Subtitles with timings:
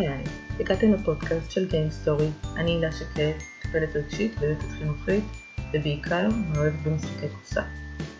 [0.00, 0.24] בחיי,
[0.60, 5.24] הגעתם לפודקאסט של Game Story, אני הילה שקד, מטפלת רגשית ויועצת חינוכית,
[5.72, 7.62] ובעיקר מאוהבת במשחקי קופסה.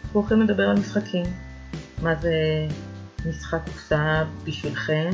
[0.04, 1.24] אנחנו הולכים לדבר על משחקים,
[2.02, 2.34] מה זה
[3.28, 5.10] משחק קופסה בשבילכם,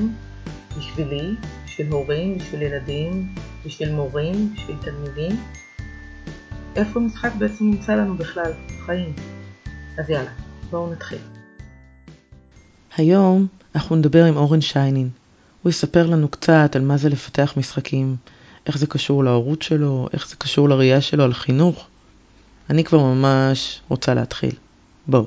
[0.78, 1.34] בשבילי,
[1.64, 3.34] בשביל הורים, בשביל ילדים,
[3.66, 5.32] בשביל מורים, בשביל תלמידים.
[6.76, 9.12] איפה משחק בעצם נמצא לנו בכלל בחיים?
[9.98, 10.30] אז יאללה,
[10.70, 11.18] בואו נתחיל.
[12.96, 15.10] היום אנחנו נדבר עם אורן שיינין.
[15.66, 18.16] הוא יספר לנו קצת על מה זה לפתח משחקים,
[18.66, 21.86] איך זה קשור להורות שלו, איך זה קשור לראייה שלו על חינוך.
[22.70, 24.54] אני כבר ממש רוצה להתחיל.
[25.06, 25.26] בואו.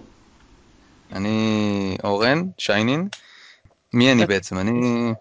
[1.11, 3.07] אני אורן שיינין.
[3.93, 4.57] מי אני בעצם?
[4.57, 5.13] אני...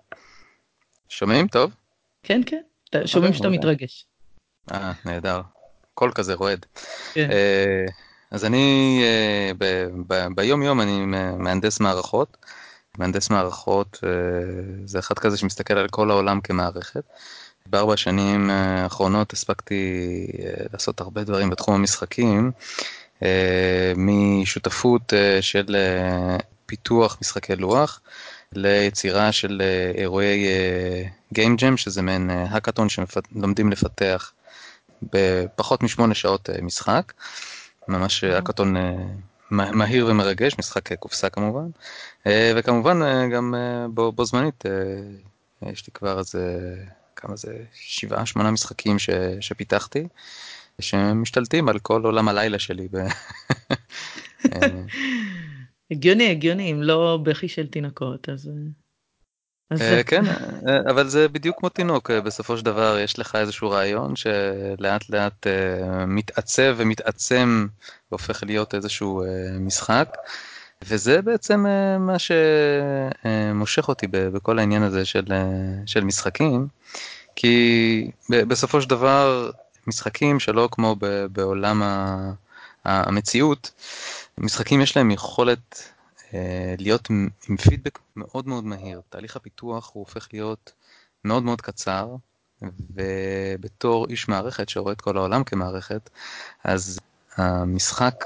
[1.08, 1.72] שומעים טוב?
[2.22, 2.62] כן, כן.
[3.06, 4.06] שומעים שאתה מתרגש.
[4.72, 5.40] אה, נהדר.
[5.94, 6.66] קול כזה רועד.
[7.12, 7.30] כן.
[7.30, 7.86] אה,
[8.30, 11.04] אז אני אה, ביום יום אני
[11.38, 12.36] מהנדס מערכות.
[12.98, 14.10] מהנדס מערכות אה,
[14.84, 17.02] זה אחד כזה שמסתכל על כל העולם כמערכת.
[17.66, 20.26] בארבע השנים האחרונות הספקתי
[20.72, 22.52] לעשות הרבה דברים בתחום המשחקים,
[23.96, 25.76] משותפות של
[26.66, 28.00] פיתוח משחקי לוח
[28.52, 29.62] ליצירה של
[29.94, 30.46] אירועי
[31.34, 34.32] Game Jam, שזה מעין האקתון שלומדים לפתח
[35.02, 37.12] בפחות משמונה שעות משחק.
[37.88, 38.76] ממש האקתון
[39.50, 41.66] מהיר ומרגש, משחק קופסה כמובן,
[42.56, 42.98] וכמובן
[43.30, 43.54] גם
[43.94, 44.64] בו, בו זמנית
[45.62, 46.74] יש לי כבר איזה,
[47.16, 49.10] כמה זה, שבעה, שמונה משחקים ש,
[49.40, 50.08] שפיתחתי,
[50.80, 52.88] שמשתלטים על כל עולם הלילה שלי.
[55.90, 58.50] הגיוני, הגיוני, אם לא בכי של תינוקות, אז...
[59.72, 60.24] אה, כן,
[60.68, 65.10] אה, אבל זה בדיוק כמו תינוק, אה, בסופו של דבר יש לך איזשהו רעיון שלאט
[65.10, 65.46] לאט
[66.06, 67.66] מתעצב ומתעצם
[68.10, 69.22] והופך להיות איזשהו
[69.60, 70.16] משחק,
[70.82, 71.66] וזה בעצם
[71.98, 75.24] מה שמושך אותי בכל העניין הזה של,
[75.86, 76.66] של משחקים,
[77.36, 79.50] כי בסופו של דבר
[79.86, 80.96] משחקים שלא כמו
[81.32, 81.82] בעולם
[82.84, 83.70] המציאות,
[84.38, 85.92] משחקים יש להם יכולת
[86.78, 87.10] להיות
[87.48, 89.00] עם פידבק מאוד מאוד מהיר.
[89.08, 90.72] תהליך הפיתוח הוא הופך להיות
[91.24, 92.16] מאוד מאוד קצר,
[92.94, 96.10] ובתור איש מערכת שרואה את כל העולם כמערכת,
[96.64, 97.00] אז
[97.36, 98.24] המשחק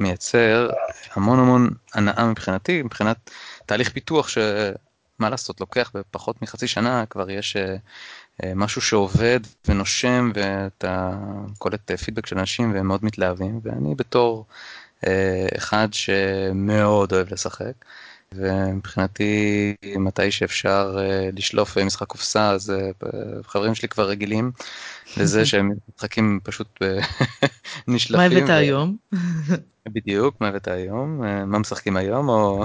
[0.00, 0.70] מייצר
[1.12, 3.30] המון המון הנאה מבחינתי, מבחינת
[3.66, 7.76] תהליך פיתוח שמה לעשות, לוקח בפחות מחצי שנה, כבר יש אה,
[8.44, 11.18] אה, משהו שעובד ונושם ואתה
[11.58, 14.54] קולט פידבק של אנשים והם מאוד מתלהבים, ואני בתור אה,
[15.56, 17.72] אחד שמאוד אוהב לשחק,
[18.34, 22.90] ומבחינתי מתי שאפשר אה, לשלוף משחק קופסה, אז אה,
[23.42, 24.52] חברים שלי כבר רגילים
[25.16, 26.78] לזה שהם משחקים פשוט
[27.88, 28.30] נשלפים.
[28.30, 28.96] מה הבאת היום?
[29.94, 31.20] בדיוק, מה הבאת היום?
[31.46, 32.28] מה משחקים היום?
[32.28, 32.64] או...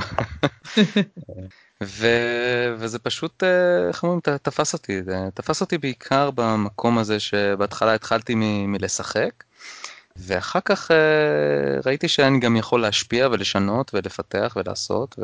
[1.83, 2.07] ו...
[2.77, 3.43] וזה פשוט,
[3.87, 5.01] איך אומרים, תפס אותי,
[5.33, 8.71] תפס אותי בעיקר במקום הזה שבהתחלה התחלתי מ...
[8.71, 9.43] מלשחק,
[10.19, 10.97] ואחר כך אה,
[11.85, 15.19] ראיתי שאני גם יכול להשפיע ולשנות ולפתח ולעשות,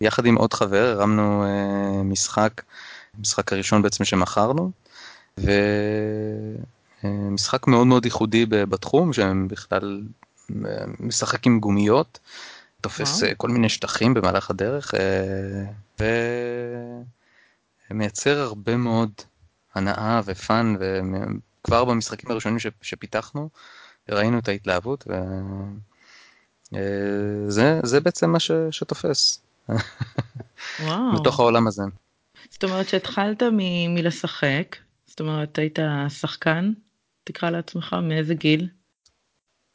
[0.00, 2.62] ויחד עם עוד חבר הרמנו אה, משחק,
[3.18, 4.70] המשחק הראשון בעצם שמכרנו,
[7.04, 10.02] ומשחק מאוד מאוד ייחודי בתחום, שהם בכלל
[10.50, 12.18] אה, משחק עם גומיות,
[12.80, 13.34] תופס וואו.
[13.36, 14.94] כל מיני שטחים במהלך הדרך,
[17.90, 19.10] ומייצר הרבה מאוד
[19.74, 20.76] הנאה ופאן.
[21.64, 23.48] כבר במשחקים הראשונים שפיתחנו,
[24.08, 25.06] ראינו את ההתלהבות,
[26.72, 29.42] וזה אה, בעצם מה ש, שתופס.
[30.80, 31.20] וואו.
[31.20, 31.82] בתוך העולם הזה.
[32.50, 35.78] זאת אומרת שהתחלת מ- מלשחק, זאת אומרת היית
[36.08, 36.72] שחקן,
[37.24, 38.68] תקרא לעצמך, מאיזה גיל?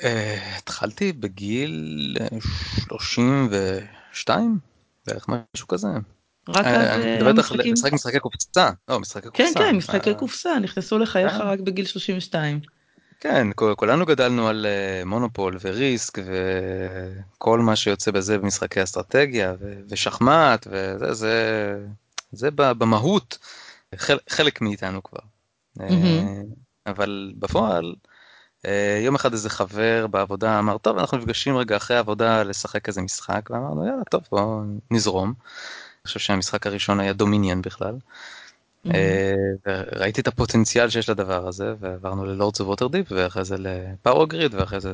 [0.01, 0.05] Uh,
[0.57, 2.17] התחלתי בגיל
[2.87, 4.59] 32,
[5.07, 5.87] בערך משהו כזה.
[6.49, 7.01] רק אז המשחקים...
[7.01, 8.69] אני מדבר איתך לשחק משחקי קופסה.
[8.87, 9.59] לא, משחקי כן, קופסה.
[9.59, 11.41] כן, כן, משחקי קופסה, נכנסו לחייך כן.
[11.41, 12.59] רק בגיל 32.
[13.19, 16.19] כן, כולנו גדלנו על אה, מונופול וריסק
[17.37, 19.53] וכל מה שיוצא בזה במשחקי אסטרטגיה
[19.89, 21.75] ושחמט וזה, זה,
[22.31, 23.37] זה במהות
[24.29, 25.19] חלק מאיתנו כבר.
[26.87, 27.95] אבל בפועל,
[28.65, 33.01] אה, יום אחד איזה חבר בעבודה אמר, טוב, אנחנו נפגשים רגע אחרי העבודה לשחק איזה
[33.01, 34.61] משחק, ואמרנו, יאללה, טוב, בואו
[34.91, 35.33] נזרום.
[36.07, 37.95] חושב שהמשחק הראשון היה Dominion בכלל.
[38.87, 39.69] Mm-hmm.
[39.95, 44.27] ראיתי את הפוטנציאל שיש לדבר הזה, ועברנו ל Lords of Waterdeep, ואחרי זה ל Power
[44.27, 44.93] Grid, ואחרי זה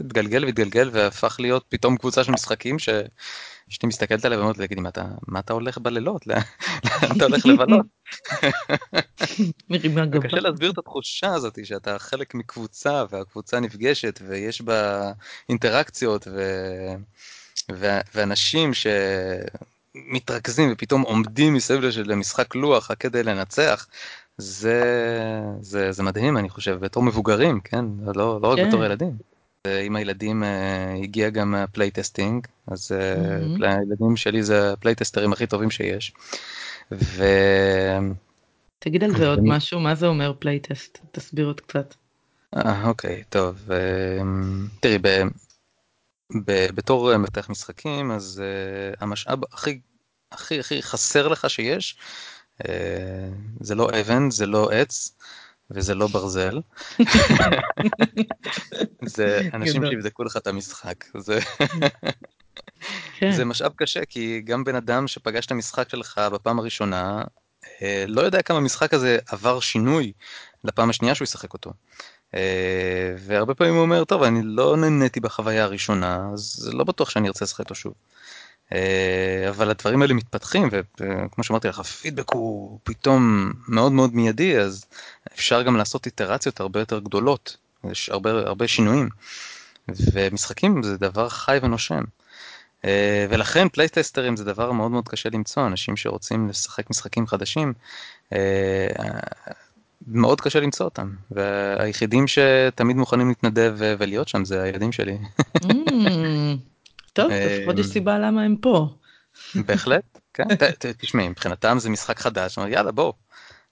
[0.00, 4.80] התגלגל והתגלגל, והפך להיות פתאום קבוצה של משחקים שאשתי מסתכלת עליה ואומרת לי, תגיד,
[5.26, 6.26] מה אתה הולך בלילות?
[6.26, 6.42] לאן
[7.16, 7.86] אתה הולך לבלות?
[10.22, 15.12] קשה להסביר את התחושה הזאת, שאתה חלק מקבוצה, והקבוצה נפגשת, ויש בה
[15.48, 16.28] אינטראקציות,
[18.14, 18.86] ואנשים ש...
[19.94, 23.86] מתרכזים ופתאום עומדים מסביב למשחק לוח רק כדי לנצח,
[24.38, 24.82] זה,
[25.60, 27.84] זה, זה מדהים אני חושב, בתור מבוגרים, כן?
[28.14, 28.68] לא, לא רק כן.
[28.68, 29.16] בתור ילדים.
[29.84, 30.46] עם הילדים uh,
[31.02, 33.66] הגיע גם ה playtesting, אז uh, mm-hmm.
[33.66, 36.12] הילדים שלי זה הפלייטסטרים הכי טובים שיש.
[36.92, 37.24] ו...
[38.78, 40.98] תגיד על זה עוד משהו, מה זה אומר playtest?
[41.12, 41.94] תסביר עוד קצת.
[42.56, 43.70] אה, אוקיי, טוב.
[43.70, 44.22] אה,
[44.80, 44.98] תראי.
[46.46, 49.80] בתור מפתח משחקים, אז uh, המשאב הכי
[50.32, 51.98] הכי הכי חסר לך שיש,
[52.62, 52.66] uh,
[53.60, 55.16] זה לא אבן, זה לא עץ,
[55.70, 56.60] וזה לא ברזל.
[59.16, 61.04] זה אנשים שיבדקו לך את המשחק.
[61.18, 61.38] זה...
[63.18, 63.32] כן.
[63.32, 67.24] זה משאב קשה, כי גם בן אדם שפגש את המשחק שלך בפעם הראשונה,
[67.82, 70.12] אה, לא יודע כמה המשחק הזה עבר שינוי
[70.64, 71.72] לפעם השנייה שהוא ישחק אותו.
[72.34, 77.28] אה, והרבה פעמים הוא אומר, טוב, אני לא נהניתי בחוויה הראשונה, אז לא בטוח שאני
[77.28, 77.92] ארצה לשחק אותו שוב.
[78.72, 84.84] אה, אבל הדברים האלה מתפתחים, וכמו שאמרתי לך, הפידבק הוא פתאום מאוד מאוד מיידי, אז
[85.34, 87.56] אפשר גם לעשות איטרציות הרבה יותר גדולות,
[87.90, 89.08] יש הרבה, הרבה שינויים.
[89.88, 92.02] ומשחקים זה דבר חי ונושם.
[92.84, 97.72] אה, ולכן פלייטסטרים זה דבר מאוד מאוד קשה למצוא, אנשים שרוצים לשחק משחקים חדשים,
[100.06, 105.18] מאוד קשה למצוא אותם, והיחידים שתמיד מוכנים להתנדב ולהיות שם זה הילדים שלי.
[105.56, 105.68] Mm.
[107.12, 108.88] טוב, לפחות יש סיבה למה הם פה.
[109.54, 110.44] בהחלט, כן,
[110.98, 113.12] תשמעי, מבחינתם זה משחק חדש, יאללה בואו,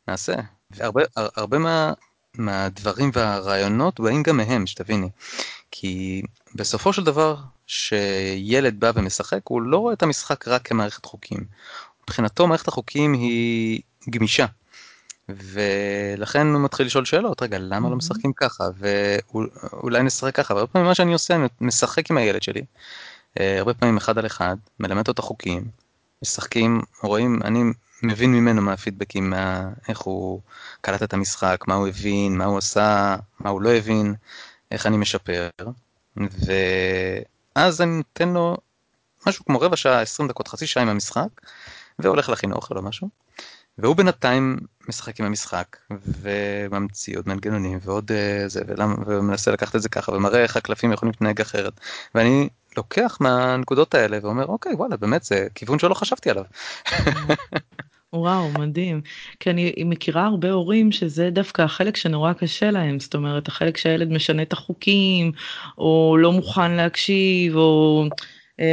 [0.09, 0.35] נעשה.
[0.71, 1.93] והרבה מה,
[2.35, 5.09] מהדברים והרעיונות באים גם מהם, שתביני.
[5.71, 6.23] כי
[6.55, 7.37] בסופו של דבר,
[7.67, 11.45] שילד בא ומשחק, הוא לא רואה את המשחק רק כמערכת חוקים.
[12.03, 13.81] מבחינתו מערכת החוקים היא
[14.11, 14.47] גמישה.
[15.37, 18.65] ולכן הוא מתחיל לשאול שאלות, רגע, למה לא משחקים ככה?
[18.79, 22.63] ואולי נשחק ככה, והרבה פעמים מה שאני עושה, אני משחק עם הילד שלי,
[23.41, 25.65] אה, הרבה פעמים אחד על אחד, מלמד אותו את החוקים,
[26.23, 27.63] משחקים, רואים, אני
[28.03, 30.41] מבין ממנו מהפידבקים, מה, איך הוא
[30.81, 34.15] קלט את המשחק, מה הוא הבין, מה הוא עשה, מה הוא לא הבין,
[34.71, 35.49] איך אני משפר,
[37.57, 38.57] ואז אני נותן לו
[39.27, 41.29] משהו כמו רבע שעה, עשרים דקות, חצי שעה עם המשחק,
[41.99, 43.09] והולך להכין אוכל או משהו,
[43.83, 44.57] והוא בינתיים
[44.89, 50.13] משחק עם המשחק, וממציא עוד מנגנונים ועוד uh, זה, ולמה, ומנסה לקחת את זה ככה,
[50.13, 51.81] ומראה איך הקלפים יכולים להתנהג אחרת,
[52.15, 56.45] ואני לוקח מהנקודות האלה ואומר, אוקיי, וואלה, באמת זה כיוון שלא חשבתי עליו.
[58.13, 59.01] וואו, מדהים.
[59.41, 64.11] כי אני מכירה הרבה הורים שזה דווקא החלק שנורא קשה להם, זאת אומרת, החלק שהילד
[64.11, 65.33] משנה את החוקים,
[65.79, 68.09] או לא מוכן להקשיב, או אה,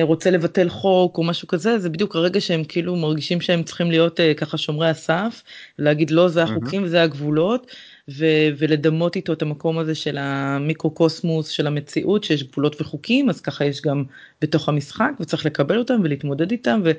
[0.02, 4.20] רוצה לבטל חוק, או משהו כזה, זה בדיוק הרגע שהם כאילו מרגישים שהם צריכים להיות
[4.20, 5.44] אה, ככה שומרי הסף,
[5.80, 7.72] להגיד לא, זה החוקים וזה הגבולות,
[8.10, 13.66] ו- ולדמות איתו את המקום הזה של המיקרוקוסמוס של המציאות, שיש גבולות וחוקים, אז ככה
[13.66, 14.04] יש גם
[14.42, 16.92] בתוך המשחק, וצריך לקבל אותם ולהתמודד איתם, ו...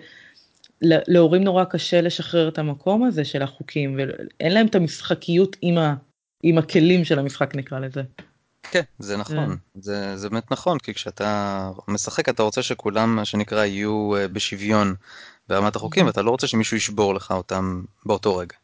[0.83, 5.95] להורים נורא קשה לשחרר את המקום הזה של החוקים ואין להם את המשחקיות עם, ה,
[6.43, 8.03] עם הכלים של המשחק נקרא לזה.
[8.71, 9.81] כן, זה נכון, yeah.
[9.81, 14.95] זה, זה באמת נכון, כי כשאתה משחק אתה רוצה שכולם, מה שנקרא, יהיו uh, בשוויון
[15.49, 16.07] ברמת החוקים, mm-hmm.
[16.07, 18.57] ואתה לא רוצה שמישהו ישבור לך אותם באותו רגע.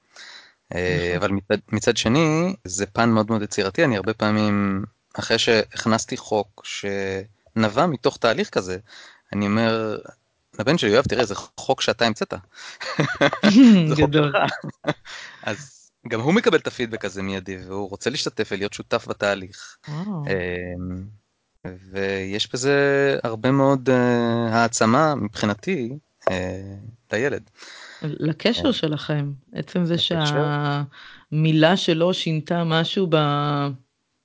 [0.72, 0.76] Uh,
[1.16, 4.84] אבל מצד, מצד שני, זה פן מאוד מאוד יצירתי, אני הרבה פעמים,
[5.18, 8.78] אחרי שהכנסתי חוק שנבע מתוך תהליך כזה,
[9.32, 9.98] אני אומר,
[10.58, 12.34] לבן שלי, יואב, תראה, זה חוק שאתה המצאת.
[13.88, 14.36] זה חוק שלך.
[15.42, 19.76] אז גם הוא מקבל את הפידבק הזה מיידי, והוא רוצה להשתתף ולהיות שותף בתהליך.
[19.88, 21.04] אמ,
[21.64, 23.92] ויש בזה הרבה מאוד uh,
[24.52, 26.32] העצמה מבחינתי uh,
[27.12, 27.50] לילד.
[28.02, 33.08] לקשר שלכם, עצם זה שהמילה שלו שינתה משהו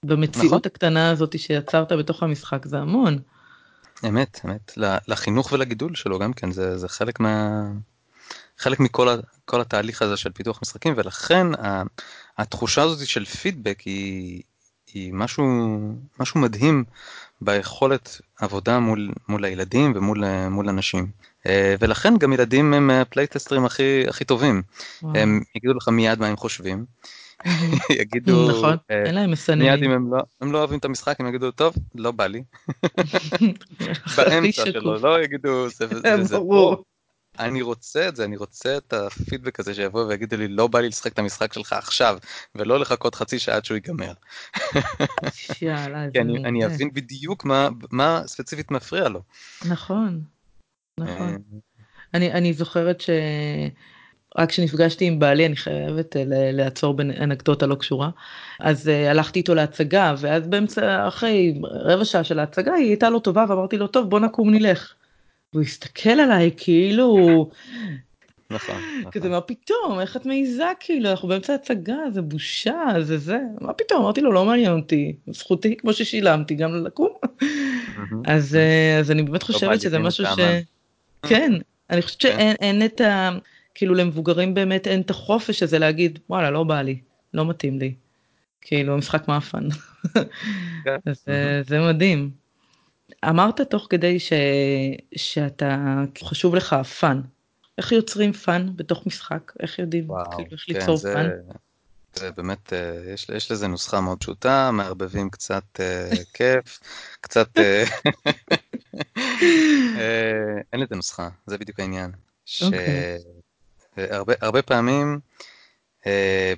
[0.06, 0.62] במציאות נכון.
[0.66, 3.20] הקטנה הזאת שיצרת בתוך המשחק, זה המון.
[4.08, 4.74] אמת, אמת.
[5.08, 7.64] לחינוך ולגידול שלו גם כן, זה, זה חלק מה...
[8.60, 9.10] חלק מכל
[9.62, 11.48] התהליך הזה של פיתוח משחקים, ולכן
[12.38, 14.42] התחושה הזאת של פידבק היא,
[14.94, 15.46] היא משהו,
[16.20, 16.84] משהו מדהים
[17.42, 21.08] ביכולת עבודה מול, מול הילדים ומול מול אנשים.
[21.46, 24.62] אה, ולכן גם ילדים הם הפלייטסטרים הכי, הכי טובים.
[25.04, 25.18] וואו.
[25.18, 26.86] הם יגידו לך מיד מה הם חושבים.
[28.02, 29.72] יגידו, נכון, אה, אין להם מסננים.
[29.72, 32.44] מיד אם הם לא, הם לא אוהבים את המשחק, הם יגידו, טוב, לא בא לי.
[34.18, 35.88] באמצע שלו, לא יגידו, זה
[36.24, 36.84] זה פה.
[37.40, 40.88] אני רוצה את זה, אני רוצה את הפידבק הזה שיבוא ויגידו לי, לא בא לי
[40.88, 42.18] לשחק את המשחק שלך עכשיו,
[42.56, 44.14] ולא לחכות חצי שעה עד שהוא ייגמר.
[45.60, 45.72] כי
[46.46, 47.46] אני אבין בדיוק
[47.92, 49.22] מה ספציפית מפריע לו.
[49.66, 50.22] נכון,
[51.00, 51.38] נכון.
[52.16, 52.38] אה.
[52.38, 53.10] אני זוכרת ש...
[54.38, 58.10] רק כשנפגשתי עם בעלי אני חייבת אה, לעצור באנקדוטה לא קשורה
[58.60, 63.20] אז uh, הלכתי איתו להצגה ואז באמצע אחרי רבע שעה של ההצגה היא הייתה לו
[63.20, 64.94] טובה ואמרתי לו טוב בוא נקום נלך.
[65.54, 67.50] והוא הסתכל עליי כאילו
[68.52, 68.76] נכון,
[69.12, 69.32] כזה נכון.
[69.32, 74.02] מה פתאום איך את מעיזה כאילו אנחנו באמצע הצגה זה בושה זה זה מה פתאום
[74.02, 77.14] אמרתי לו לא מעניין אותי זכותי כמו ששילמתי גם לקום.
[78.26, 80.40] אז אה, אז אני באמת לא חושבת שזה משהו ש...
[81.22, 81.52] כן
[81.90, 82.28] אני חושבת כן.
[82.30, 83.30] שאין אין את ה...
[83.76, 87.00] כאילו למבוגרים באמת אין את החופש הזה להגיד וואלה לא בא לי
[87.34, 87.94] לא מתאים לי.
[88.62, 89.68] כאילו משחק מה fun.
[90.84, 90.98] כן.
[91.30, 92.32] אה, זה מדהים.
[93.26, 94.34] אמרת תוך כדי ש...
[95.16, 95.78] שאתה
[96.24, 97.22] חשוב לך ה fun.
[97.78, 99.52] איך יוצרים fun בתוך משחק?
[99.60, 101.30] איך יודעים וואו, כאילו, איך כן, ליצור זה, fun?
[102.14, 106.80] זה באמת, אה, יש, יש לזה נוסחה מאוד פשוטה, מערבבים קצת אה, כיף,
[107.22, 107.50] קצת...
[110.00, 112.12] אה, אין לזה נוסחה, זה בדיוק העניין.
[112.62, 113.18] אוקיי.
[113.96, 115.20] שהרבה הרבה פעמים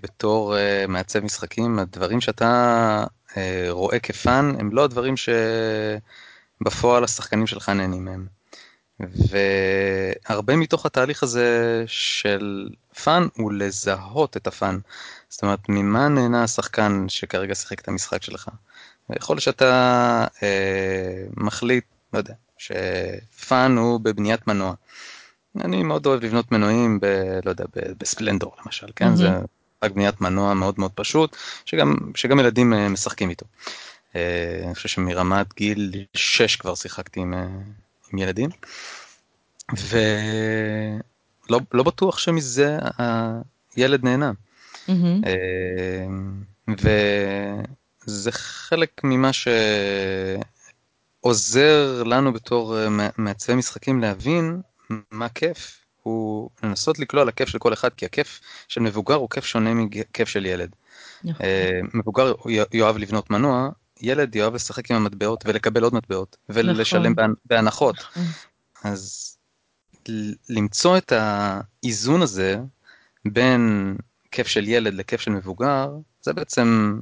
[0.02, 0.56] בתור
[0.88, 3.04] מעצב משחקים, הדברים שאתה
[3.38, 5.18] אה, רואה כ fun הם לא הדברים
[6.62, 8.26] שבפועל השחקנים שלך נהנים מהם.
[10.28, 12.70] והרבה מתוך התהליך הזה של
[13.04, 14.80] fun הוא לזהות את ה fun.
[15.30, 18.50] זאת אומרת, ממה נהנה השחקן שכרגע שיחק את המשחק שלך?
[19.10, 24.74] יכול להיות שאתה אה, מחליט, לא יודע, שפאן הוא בבניית מנוע.
[25.62, 27.06] אני מאוד אוהב לבנות מנועים ב...
[27.46, 29.06] לא יודע, ב- בספלנדור למשל, כן?
[29.06, 29.18] מהמם.
[29.18, 29.30] זה
[29.84, 33.46] רק בניית מנוע מאוד מאוד פשוט, שגם, שגם ילדים אה, משחקים איתו.
[34.16, 37.48] אה, אני חושב שמרמת גיל 6 כבר שיחקתי עם, אה,
[38.14, 38.50] עם ילדים,
[39.90, 42.78] ולא לא בטוח שמזה
[43.76, 44.32] הילד נהנה.
[45.26, 46.06] אה,
[48.08, 49.32] וזה חלק ממה
[51.24, 54.62] שעוזר לנו בתור מע- מעצבי משחקים להבין
[55.12, 59.46] מה כיף, הוא לנסות לקלוע לכיף של כל אחד, כי הכיף של מבוגר הוא כיף
[59.46, 60.70] שונה מכיף של ילד.
[61.24, 61.46] נכון.
[61.94, 62.34] מבוגר
[62.74, 63.70] יאהב לבנות מנוע,
[64.02, 67.26] ילד יאהב לשחק עם המטבעות ולקבל עוד מטבעות, ולשלם נכון.
[67.26, 67.96] בהנ- בהנחות.
[68.00, 68.24] נכון.
[68.84, 69.38] אז
[70.50, 72.60] למצוא את האיזון הזה
[73.26, 73.96] בין
[74.32, 75.90] כיף של ילד לכיף של מבוגר,
[76.22, 77.00] זה בעצם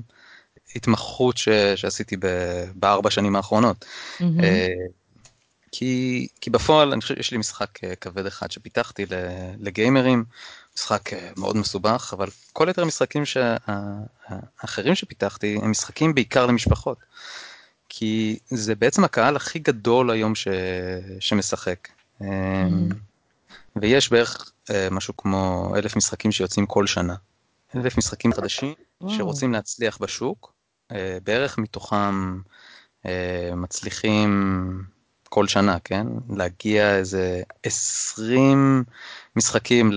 [0.76, 1.50] התמחות ש...
[1.76, 2.26] שעשיתי ב...
[2.76, 3.86] בארבע שנים האחרונות.
[4.22, 4.68] אה,
[5.72, 9.06] כי, כי בפועל, אני חושב שיש לי משחק אה, כבד אחד שפיתחתי
[9.60, 10.24] לגיימרים,
[10.80, 13.24] משחק אה, מאוד מסובך, אבל כל יתר המשחקים
[14.60, 16.98] האחרים שפיתחתי הם משחקים בעיקר למשפחות.
[17.90, 20.48] כי זה בעצם הקהל הכי גדול היום ש...
[21.20, 21.88] שמשחק.
[22.22, 22.68] אה,
[23.76, 27.16] ויש בערך אה, משהו כמו אלף משחקים שיוצאים כל שנה.
[27.76, 29.14] אלף משחקים חדשים וואו.
[29.14, 30.54] שרוצים להצליח בשוק,
[30.92, 32.40] אה, בערך מתוכם
[33.56, 34.84] מצליחים
[35.30, 36.08] כל שנה, כן?
[36.30, 38.84] להגיע איזה 20
[39.36, 39.92] משחקים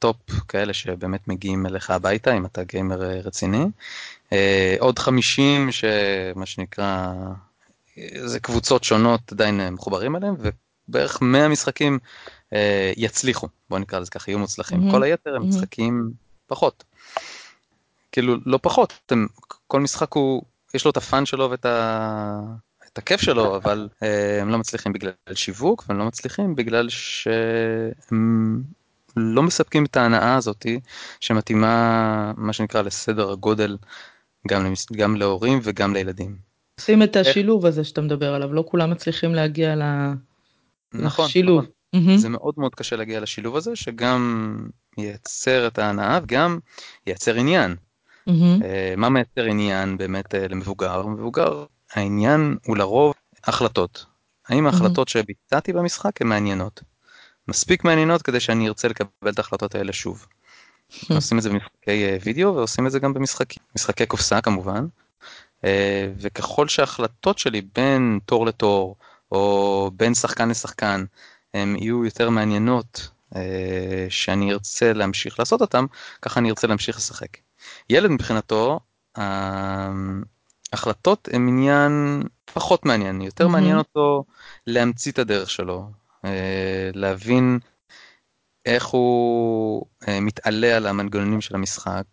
[0.00, 3.64] לטופ כאלה שבאמת מגיעים אליך הביתה, אם אתה גיימר אה, רציני.
[4.32, 7.12] אה, עוד 50 שמה שנקרא,
[7.98, 10.34] אה, זה קבוצות שונות עדיין מחוברים אליהם,
[10.88, 11.98] ובערך 100 משחקים
[12.96, 14.78] יצליחו, בוא נקרא לזה ככה, יהיו מוצלחים.
[14.78, 14.90] מהמם.
[14.90, 15.48] כל היתר הם.
[15.48, 16.10] משחקים
[16.46, 16.84] פחות.
[18.12, 19.26] כאילו, לא פחות, הם,
[19.66, 20.42] כל משחק הוא,
[20.74, 22.40] יש לו את הפאן שלו ואת ה...
[22.92, 23.88] את הכיף שלו, אבל
[24.40, 28.62] הם לא מצליחים בגלל שיווק, והם לא מצליחים בגלל שהם
[29.16, 30.80] לא מספקים את ההנאה הזאתי,
[31.20, 33.76] שמתאימה, מה שנקרא, לסדר הגודל,
[34.48, 34.92] גם, למס...
[34.92, 36.36] גם להורים וגם לילדים.
[36.80, 40.12] שים את השילוב הזה שאתה מדבר עליו לא כולם מצליחים להגיע ל-
[40.94, 41.60] נכון, לשילוב.
[41.60, 41.70] נכון.
[41.92, 42.16] מהמם.
[42.18, 44.56] זה מאוד מאוד קשה להגיע לשילוב הזה, שגם
[44.98, 46.58] ייצר את ההנאה וגם
[47.06, 47.76] ייצר עניין.
[48.64, 51.06] אה, מה מייצר עניין באמת אה, למבוגר?
[51.06, 53.14] מבוגר, העניין הוא לרוב
[53.44, 54.06] החלטות.
[54.48, 56.80] האם ההחלטות שביצעתי במשחק הן מעניינות?
[57.48, 60.26] מספיק מעניינות כדי שאני ארצה לקבל את ההחלטות האלה שוב.
[61.14, 64.86] עושים את זה במשחקי אה, וידאו ועושים את זה גם במשחקים, משחקי קופסה כמובן.
[65.64, 68.96] אה, וככל שההחלטות שלי בין תור לתור
[69.32, 71.04] או בין שחקן לשחקן
[71.54, 75.86] הם יהיו יותר מעניינות אה, שאני ארצה להמשיך לעשות אותם,
[76.22, 77.36] ככה אני ארצה להמשיך לשחק.
[77.90, 78.80] ילד מבחינתו,
[80.72, 82.22] ההחלטות הן עניין
[82.54, 83.60] פחות מעניין, יותר מהמם.
[83.60, 84.24] מעניין אותו
[84.66, 85.90] להמציא את הדרך שלו,
[86.94, 87.58] להבין
[88.66, 92.04] איך הוא אה, מתעלה על המנגנונים של המשחק,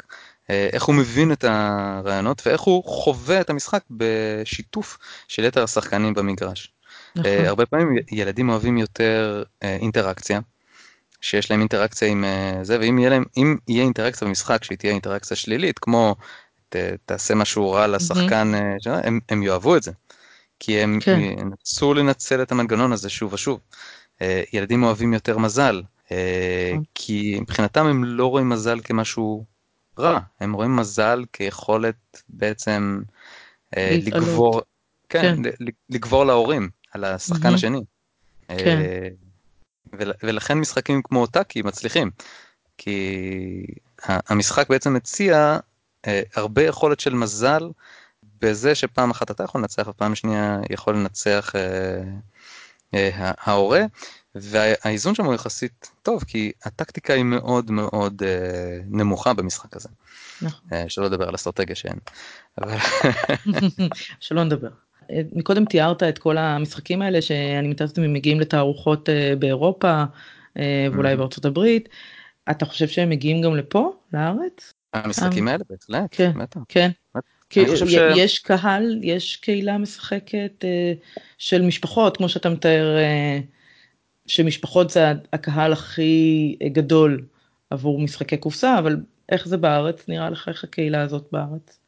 [0.49, 4.97] אה, איך הוא מבין את הרעיונות ואיך הוא חווה את המשחק בשיתוף
[5.27, 6.73] של יתר השחקנים במגרש.
[7.15, 7.31] נכון.
[7.31, 10.39] אה, הרבה פעמים ילדים אוהבים יותר אה, אינטראקציה,
[11.21, 14.93] שיש להם אינטראקציה עם אה, זה, ואם יהיה להם, אם יהיה אינטראקציה במשחק שהיא תהיה
[14.93, 16.15] אינטראקציה שלילית, כמו
[16.69, 19.91] ת, תעשה משהו רע לשחקן, אה, ש- הם, הם יאהבו את זה.
[20.59, 21.19] כי הם כן.
[21.19, 23.59] ינסו לנצל את המנגנון הזה שוב ושוב.
[24.21, 25.81] אה, ילדים אוהבים יותר מזל,
[26.11, 26.83] אה, נכון.
[26.95, 29.45] כי מבחינתם הם לא רואים מזל כמשהו
[29.99, 33.01] רע, הם רואים מזל כיכולת בעצם
[33.77, 33.97] אה.
[34.01, 34.61] לגבור,
[35.09, 35.51] כן, כן.
[35.89, 37.53] לגבור להורים על השחקן.
[37.53, 37.83] השני.
[38.47, 38.81] כן.
[40.23, 42.11] ולכן משחקים כמו טאקי מצליחים.
[42.77, 43.65] כי
[44.03, 45.59] המשחק בעצם מציע
[46.35, 47.69] הרבה יכולת של מזל
[48.41, 51.51] בזה שפעם אחת אתה יכול לנצח ופעם שנייה יכול לנצח
[53.17, 53.81] ההורה.
[54.35, 59.89] והאיזון שם הוא יחסית טוב, כי הטקטיקה היא מאוד מאוד אה, נמוכה במשחק הזה.
[60.41, 60.69] נכון.
[60.73, 61.97] אה, שלא לדבר על אסטרטגיה שאין.
[62.61, 62.77] אבל...
[64.19, 64.69] שלא נדבר.
[65.11, 70.03] אה, מקודם תיארת את כל המשחקים האלה שאני מתארת אם מגיעים לתערוכות אה, באירופה
[70.57, 71.15] אה, ואולי.
[71.15, 71.89] בארצות הברית.
[72.51, 74.73] אתה חושב שהם מגיעים גם לפה, לארץ?
[74.93, 76.59] המשחקים האלה בהחלט, כן, בטח.
[76.69, 76.91] כן.
[77.49, 77.59] כי
[78.15, 78.39] יש.
[78.39, 80.93] קהל, יש קהילה משחקת אה,
[81.37, 83.39] של משפחות, כמו שאתה מתאר, אה,
[84.25, 87.25] שמשפחות זה הקהל הכי גדול
[87.69, 88.97] עבור משחקי קופסה, אבל
[89.31, 90.07] איך זה בארץ?
[90.07, 91.79] נראה לך איך הקהילה הזאת בארץ?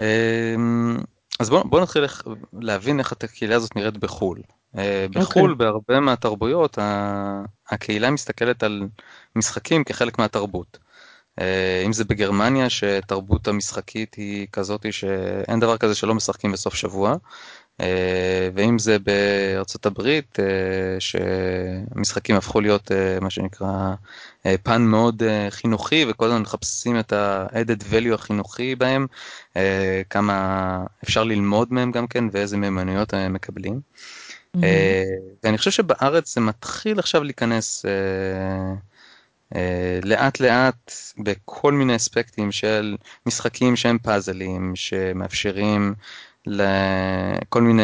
[0.00, 0.96] אמ,
[1.40, 2.04] אז בוא, בוא נתחיל
[2.52, 4.40] להבין איך הקהילה הזאת נראית בחו"ל.
[4.78, 5.52] אה, בחו"ל, okay.
[5.52, 5.66] אוקיי.
[5.66, 6.78] בהרבה מהתרבויות,
[7.68, 8.82] הקהילה מסתכלת על
[9.36, 10.78] משחקים כחלק מהתרבות.
[11.40, 17.16] אה, אם זה בגרמניה, שתרבות המשחקית היא כזאת שאין דבר כזה שלא משחקים בסוף שבוע,
[17.80, 20.44] אה, ואם זה בארצות הברית, אה,
[20.98, 23.94] שהמשחקים הפכו להיות מה שנקרא
[24.62, 29.06] פן מאוד חינוכי, וכל הזמן מחפשים את ה-added value החינוכי בהם,
[30.10, 33.80] כמה אפשר ללמוד מהם גם כן, ואיזה מיומנויות הם מקבלים.
[34.56, 34.60] Mm-hmm.
[35.44, 37.84] ואני חושב שבארץ זה מתחיל עכשיו להיכנס
[40.04, 42.96] לאט לאט בכל מיני אספקטים של
[43.26, 45.94] משחקים שהם פאזלים שמאפשרים
[46.46, 47.82] לכל מיני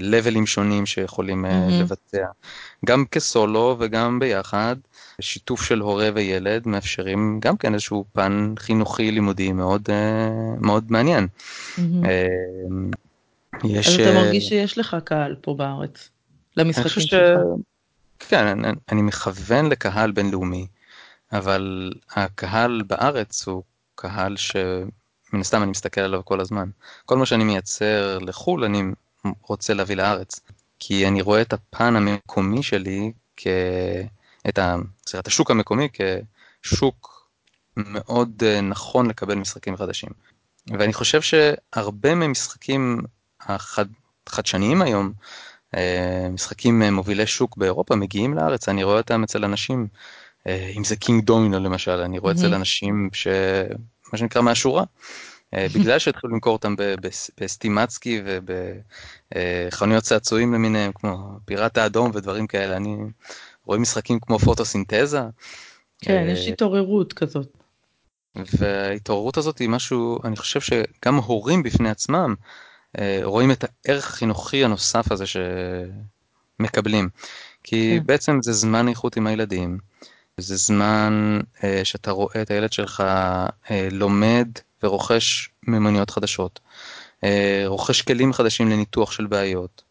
[0.00, 1.72] לבלים אה, שונים שיכולים mm-hmm.
[1.80, 2.26] לבצע
[2.86, 4.76] גם כסולו וגם ביחד
[5.20, 9.88] שיתוף של הורה וילד מאפשרים גם כן איזשהו פן חינוכי לימודי מאוד
[10.60, 11.26] מאוד מעניין.
[11.76, 11.80] Mm-hmm.
[13.64, 13.88] יש...
[13.88, 16.08] אז אתה מרגיש שיש לך קהל פה בארץ
[16.56, 17.40] למשחקים שלך.
[18.18, 20.66] כן, אני, אני מכוון לקהל בינלאומי,
[21.32, 23.62] אבל הקהל בארץ הוא
[23.94, 26.70] קהל שמן הסתם אני מסתכל עליו כל הזמן.
[27.06, 28.82] כל מה שאני מייצר לחו"ל אני
[29.42, 30.40] רוצה להביא לארץ,
[30.78, 33.46] כי אני רואה את הפן המקומי שלי, כ...
[34.48, 34.76] את, ה...
[35.18, 35.88] את השוק המקומי
[36.62, 37.28] כשוק
[37.76, 40.10] מאוד אה, נכון לקבל משחקים חדשים.
[40.66, 43.00] ואני חושב שהרבה ממשחקים
[43.40, 43.86] החד...
[44.36, 45.24] היום, אה,
[46.30, 49.86] משחקים אה, מובילי שוק באירופה מגיעים לארץ, אני רואה אותם אצל אנשים,
[50.46, 53.28] אה, אם זה קינג דומינו למשל, אני רואה אצל אנשים ש...
[54.12, 54.84] מה שנקרא מהשורה.
[55.74, 56.74] בגלל שהתחילו למכור אותם
[57.40, 62.96] בסטימצקי ובחנויות צעצועים למיניהם, כמו פיראט האדום ודברים כאלה, אני
[63.64, 65.20] רואה משחקים כמו פוטוסינתזה.
[66.00, 67.48] כן, יש התעוררות כזאת.
[68.36, 72.67] וההתעוררות הזאת היא משהו, אני חושב שגם הורים בפני עצמם, אה,
[73.22, 75.24] רואים את הערך החינוכי הנוסף הזה
[76.60, 77.08] שמקבלים.
[77.64, 78.06] כי כן.
[78.06, 79.78] בעצם זה זמן איכות עם הילדים,
[80.36, 83.00] זה זמן אה, שאתה רואה את הילד שלך
[83.70, 84.48] אה, לומד
[84.82, 86.60] ורוכש מיומנויות חדשות,
[87.24, 89.82] אה, רוכש כלים חדשים לניתוח של בעיות.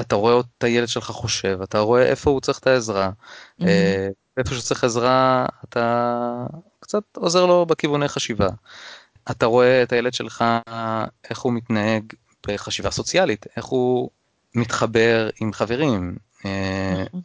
[0.00, 3.66] אתה רואה את הילד שלך חושב, אתה רואה איפה הוא צריך את העזרה, mm-hmm.
[3.66, 6.46] אה, איפה שהוא צריך עזרה אתה
[6.80, 8.48] קצת עוזר לו בכיווני חשיבה.
[9.30, 10.44] אתה רואה את הילד שלך,
[11.30, 12.02] איך הוא מתנהג
[12.46, 14.10] בחשיבה סוציאלית, איך הוא
[14.54, 17.20] מתחבר עם חברים, אה, נכון.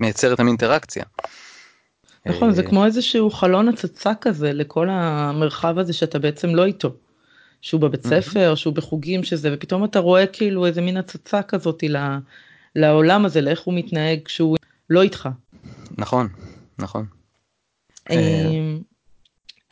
[0.00, 1.04] מייצר את האינטראקציה.
[2.26, 6.92] נכון, זה אה, כמו איזשהו חלון הצצה כזה לכל המרחב הזה שאתה בעצם לא איתו.
[7.60, 11.84] שהוא בבית ספר, שהוא בחוגים שזה, ופתאום אתה רואה כאילו איזה מין הצצה כזאת
[12.76, 14.56] לעולם הזה, לאיך הוא מתנהג כשהוא
[14.90, 15.28] לא איתך.
[15.98, 16.28] נכון,
[16.78, 17.06] נכון.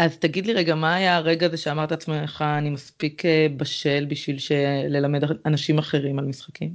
[0.00, 4.06] אה, אז תגיד לי רגע, מה היה הרגע הזה שאמרת לעצמך, אני מספיק אה, בשל
[4.08, 4.36] בשביל
[4.88, 6.74] ללמד אנשים אחרים על משחקים?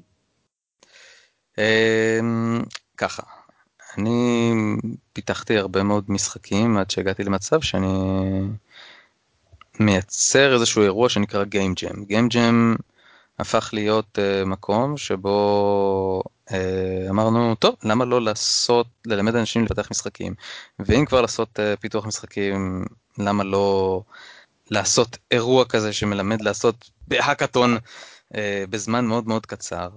[1.58, 2.64] אמ,
[2.98, 3.24] ככה,
[3.98, 4.52] אני
[5.14, 7.88] פיתחתי הרבה מאוד משחקים עד שהגעתי למצב שאני
[9.80, 11.96] מייצר איזשהו אירוע שנקרא Game Jam.
[11.96, 12.82] Game Jam
[13.40, 16.24] הפך להיות uh, מקום שבו
[17.10, 20.34] אמרנו, טוב, למה לא לעשות, ללמד אנשים לפתח משחקים,
[20.80, 22.86] ואם כבר לעשות uh, פיתוח משחקים
[23.18, 24.02] למה לא
[24.72, 27.78] לעשות אירוע כזה שמלמד לעשות בהאקתון
[28.36, 29.90] אה, בזמן מאוד מאוד קצר.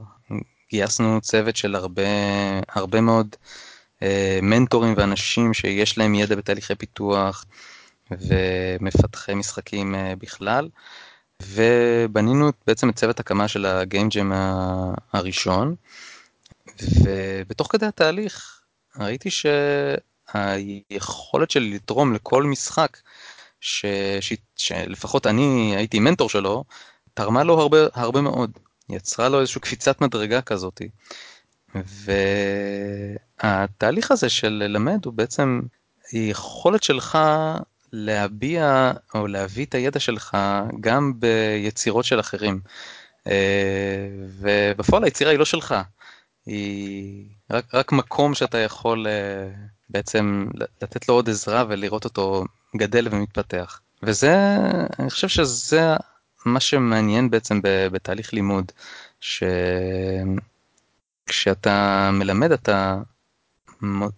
[0.71, 2.03] גייסנו צוות של הרבה,
[2.69, 3.37] הרבה מאוד
[4.03, 7.45] אה, מנטורים ואנשים שיש להם ידע בתהליכי פיתוח
[8.11, 10.69] ומפתחי משחקים אה, בכלל.
[11.43, 14.33] ובנינו בעצם את צוות הקמה של הגיים ג'ם
[15.13, 15.75] הראשון,
[16.81, 18.61] ובתוך כדי התהליך
[18.99, 19.29] ראיתי
[20.31, 22.99] שהיכולת שלי לתרום לכל משחק
[23.61, 23.87] ש,
[24.21, 26.65] ש, שלפחות אני הייתי מנטור שלו,
[27.15, 28.51] תרמה לו הרבה, הרבה מאוד,
[28.89, 30.83] יצרה לו איזושהי קפיצת מדרגה כזאת.
[33.45, 35.61] והתהליך הזה של ללמד הוא בעצם
[36.13, 37.19] יכולת שלך
[37.93, 40.37] להביע או להביא את הידע שלך
[40.81, 42.61] גם ביצירות של אחרים.
[44.41, 45.75] ובפועל היצירה היא לא שלך,
[46.47, 49.07] היא רק, רק מקום שאתה יכול
[49.91, 50.47] בעצם
[50.83, 52.45] לתת לו עוד עזרה ולראות אותו
[52.77, 53.81] גדל ומתפתח.
[54.03, 54.57] וזה,
[54.99, 55.95] אני חושב שזה
[56.47, 58.73] מה שמעניין בעצם בתהליך לימוד,
[61.29, 62.99] שכשאתה מלמד אתה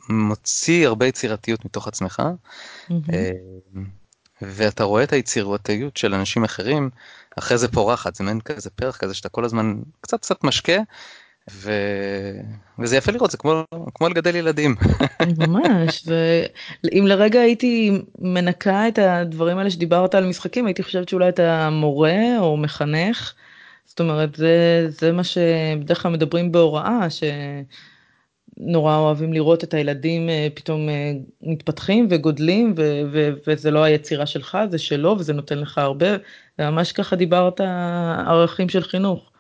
[0.08, 2.22] מוציא הרבה יצירתיות מתוך עצמך,
[2.88, 2.92] mm-hmm.
[4.42, 6.90] ואתה רואה את היצירתיות של אנשים אחרים,
[7.38, 10.76] אחרי זה פורחת, זה מעין כזה פרח כזה שאתה כל הזמן קצת קצת משקה,
[11.50, 11.72] ו...
[12.78, 14.74] וזה יפה לראות, זה כמו, כמו לגדל ילדים.
[15.46, 16.04] ממש,
[16.85, 22.38] ואם לרגע הייתי מנקה את הדברים האלה שדיברת על משחקים, הייתי חושבת שאולי אתה מורה
[22.38, 23.35] או מחנך.
[23.85, 27.07] זאת אומרת, זה, זה מה שבדרך כלל מדברים בהוראה,
[28.61, 34.26] שנורא אוהבים לראות את הילדים אה, פתאום אה, מתפתחים וגודלים, ו, ו, וזה לא היצירה
[34.26, 36.07] שלך, זה שלו, וזה נותן לך הרבה,
[36.59, 37.61] וממש ככה דיברת
[38.26, 39.30] ערכים של חינוך.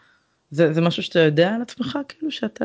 [0.54, 2.64] זה, זה משהו שאתה יודע על עצמך, כאילו שאתה,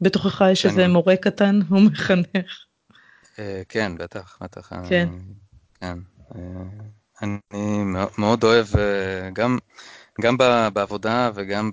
[0.00, 0.72] בתוכך יש שאני...
[0.72, 2.64] איזה מורה קטן או מחנך?
[3.38, 4.72] אה, כן, בטח, בטח.
[4.88, 5.08] כן.
[5.80, 5.98] כן.
[7.22, 7.82] אני
[8.18, 8.66] מאוד אוהב
[9.32, 9.58] גם...
[10.20, 10.36] גם
[10.72, 11.70] בעבודה וגם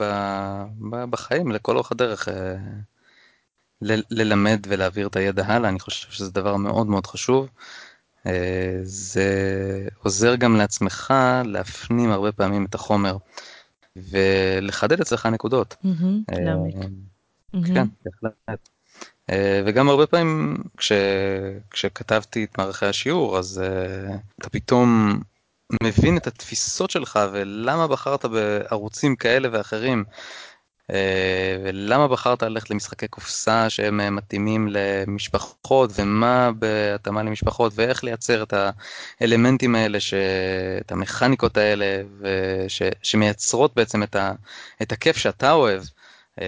[1.09, 2.55] בחיים, לכל אורך הדרך, אה,
[4.11, 7.49] ללמד ולהעביר את הידע הלאה, אני חושב שזה דבר מאוד מאוד חשוב.
[8.25, 9.27] אה, זה
[10.03, 11.13] עוזר גם לעצמך
[11.45, 13.17] להפנים הרבה פעמים את החומר
[13.95, 15.75] ולחדד אצלך נקודות.
[15.85, 16.75] אה, להעמיק.
[17.65, 18.69] כן, בהחלט.
[19.65, 20.91] וגם הרבה פעמים כש,
[21.71, 23.63] כשכתבתי את מערכי השיעור, אז
[24.39, 25.19] אתה פתאום
[25.83, 30.03] מבין את התפיסות שלך ולמה בחרת בערוצים כאלה ואחרים.
[30.91, 38.43] אה, ולמה בחרת ללכת למשחקי קופסה שהם אה, מתאימים למשפחות ומה בהתאמה למשפחות ואיך לייצר
[38.43, 38.53] את
[39.21, 40.13] האלמנטים האלה, ש...
[40.81, 41.85] את המכניקות האלה
[42.19, 42.81] וש...
[43.03, 44.31] שמייצרות בעצם את, ה...
[44.81, 45.83] את הכיף שאתה אוהב.
[46.39, 46.43] Mm-hmm.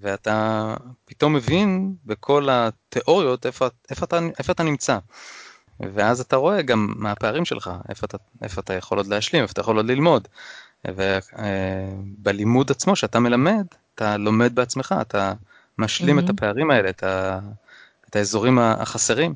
[0.00, 4.98] ואתה פתאום מבין בכל התיאוריות איפה, איפה, אתה, איפה אתה נמצא.
[5.80, 9.52] ואז אתה רואה גם מה הפערים שלך, איפה אתה, איפה אתה יכול עוד להשלים, איפה
[9.52, 10.28] אתה יכול עוד ללמוד.
[10.88, 15.32] ובלימוד עצמו שאתה מלמד, אתה לומד בעצמך, אתה
[15.78, 16.24] משלים mm-hmm.
[16.24, 17.40] את הפערים האלה, את, ה,
[18.08, 19.34] את האזורים החסרים,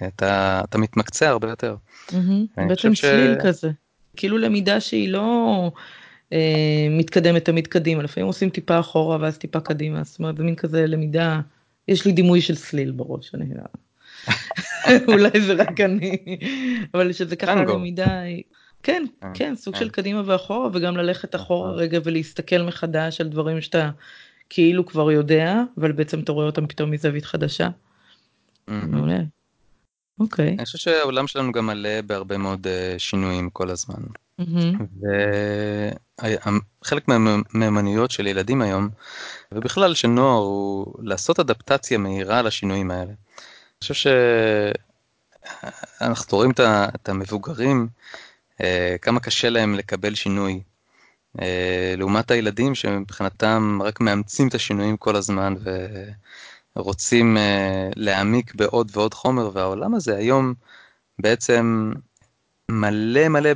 [0.00, 1.76] ואתה מתמקצע הרבה יותר.
[2.08, 2.14] Mm-hmm.
[2.68, 3.46] בעצם צליל ש...
[3.46, 3.70] כזה,
[4.16, 5.70] כאילו למידה שהיא לא
[6.32, 10.54] אה, מתקדמת תמיד קדימה, לפעמים עושים טיפה אחורה ואז טיפה קדימה, זאת אומרת זה מין
[10.54, 11.40] כזה למידה.
[11.88, 13.54] יש לי דימוי של סליל בראש, אני
[15.08, 16.38] אולי זה רק אני,
[16.94, 18.20] אבל שזה ככה למידה,
[18.82, 21.74] כן, אה, כן, סוג של קדימה ואחורה, וגם ללכת אחורה אה.
[21.74, 23.90] רגע ולהסתכל מחדש על דברים שאתה
[24.50, 27.68] כאילו כבר יודע, אבל בעצם אתה רואה אותם פתאום מזווית חדשה.
[28.68, 29.18] מעולה.
[30.20, 30.54] אוקיי.
[30.58, 34.02] אני חושב שהעולם שלנו גם מלא בהרבה מאוד אה, שינויים כל הזמן.
[36.82, 38.88] וחלק מהמיומנויות של ילדים היום,
[39.52, 43.12] ובכלל של נוער, הוא לעשות אדפטציה מהירה לשינויים האלה.
[43.82, 44.10] אני חושב
[46.00, 46.50] שאנחנו רואים
[46.94, 47.88] את המבוגרים,
[48.60, 50.62] אה, כמה קשה להם לקבל שינוי.
[51.40, 55.54] אה, לעומת הילדים שמבחינתם רק מאמצים את השינויים כל הזמן
[56.76, 60.54] ורוצים אה, להעמיק בעוד ועוד חומר, והעולם הזה היום
[61.18, 61.92] בעצם
[62.70, 63.50] מלא מלא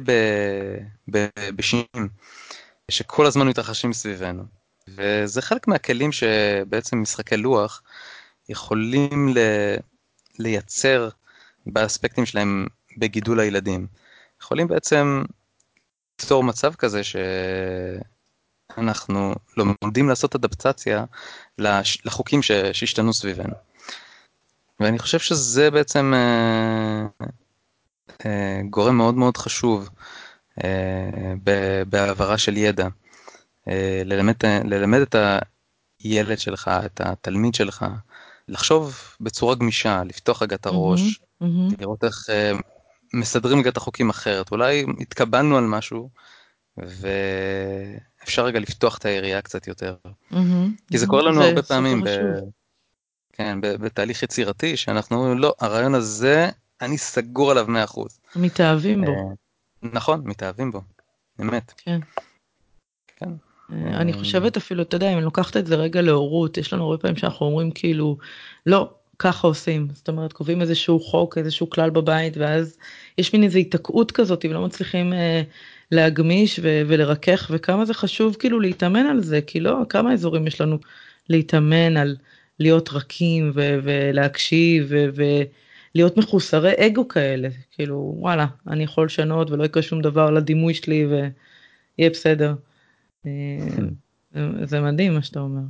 [1.57, 2.09] בשינויים
[2.91, 4.43] שכל הזמן מתרחשים סביבנו.
[4.89, 7.83] וזה חלק מהכלים שבעצם משחקי לוח
[8.49, 9.35] יכולים.
[10.39, 11.09] לייצר
[11.67, 12.67] באספקטים שלהם
[12.97, 13.87] בגידול הילדים.
[14.43, 15.23] יכולים בעצם
[16.21, 17.01] ליצור מצב כזה
[18.77, 21.05] שאנחנו לומדים לעשות אדפטציה
[22.05, 23.55] לחוקים שהשתנו סביבנו.
[24.81, 27.07] ואני חושב שזה בעצם אה,
[28.27, 29.89] אה, גורם מאוד מאוד חשוב
[30.65, 31.33] אה,
[31.89, 32.89] בהעברה של ידע.
[33.69, 35.15] אה, ללמד, ללמד את
[36.01, 37.85] הילד שלך, את התלמיד שלך,
[38.51, 41.81] לחשוב בצורה גמישה, לפתוח רגע את הראש, mm-hmm, mm-hmm.
[41.81, 42.27] לראות איך
[43.15, 44.51] מסדרים רגע את החוקים אחרת.
[44.51, 46.11] אולי התקבלנו על משהו,
[46.77, 49.97] ואפשר רגע לפתוח את היריעה קצת יותר.
[50.05, 50.37] Mm-hmm,
[50.91, 52.09] כי זה קורה לנו זה הרבה פעמים, ב...
[53.33, 58.01] כן, בתהליך יצירתי, שאנחנו, לא, הרעיון הזה אני סגור עליו 100%.
[58.37, 59.11] מתאהבים בו.
[59.11, 60.83] אה, נכון, מתאהבים בו,
[61.41, 61.73] אמת.
[61.77, 62.01] כן.
[63.17, 63.31] כן.
[63.73, 66.99] אני חושבת אפילו, אתה יודע, אם אני לוקחת את זה רגע להורות, יש לנו הרבה
[66.99, 68.19] פעמים שאנחנו אומרים כאילו,
[68.67, 69.89] לא, ככה עושים.
[69.93, 72.79] זאת אומרת, קובעים איזשהו חוק, איזשהו כלל בבית, ואז
[73.19, 75.43] יש מין איזו היתקעות כזאת, ולא מצליחים אה,
[75.93, 80.61] להגמיש ו- ולרכך וכמה זה חשוב כאילו להתאמן על זה כי לא כמה אזורים יש
[80.61, 80.79] לנו
[81.29, 82.17] להתאמן על
[82.59, 85.09] להיות רכים ו- ולהקשיב ו-
[85.95, 91.07] ולהיות מחוסרי אגו כאלה כאילו וואלה אני יכול לשנות ולא יקרה שום דבר לדימוי שלי
[91.07, 92.55] ויהיה בסדר.
[93.27, 93.33] אה,
[94.65, 95.63] זה מדהים מה שאתה אומר.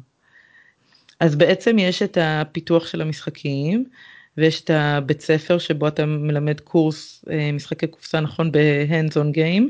[1.21, 3.85] אז בעצם יש את הפיתוח של המשחקים
[4.37, 9.65] ויש את הבית ספר שבו אתה מלמד קורס אה, משחקי קופסה נכון ב-hands on game.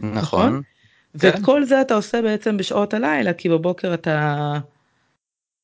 [0.00, 0.16] נכון.
[0.16, 0.62] נכון?
[1.14, 1.42] ואת כן.
[1.42, 4.52] כל זה אתה עושה בעצם בשעות הלילה כי בבוקר אתה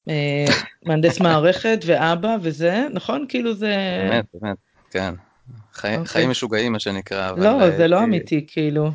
[0.08, 0.44] אה,
[0.86, 3.74] מהנדס מערכת ואבא וזה נכון כאילו זה
[4.10, 4.56] באמת באמת
[4.90, 5.14] כן
[5.72, 6.06] חי, אוקיי.
[6.06, 8.90] חיים משוגעים מה שנקרא לא זה לא אמיתי כאילו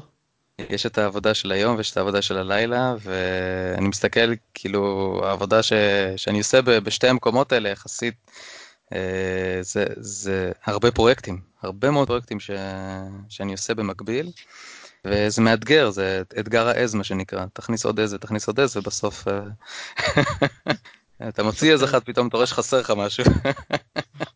[0.70, 5.74] יש את העבודה של היום ויש את העבודה של הלילה ואני מסתכל כאילו העבודה ש...
[6.16, 8.32] שאני עושה בשתי המקומות האלה יחסית
[8.94, 12.52] אה, זה, זה הרבה פרויקטים הרבה מאוד פרויקטים ש...
[13.30, 14.32] שאני עושה במקביל
[15.06, 19.42] וזה מאתגר זה אתגר העז מה שנקרא תכניס עוד עז ותכניס עוד עז ובסוף אה,
[21.30, 23.24] אתה מוציא איזה אחד פתאום אתה רואה שחסר לך משהו.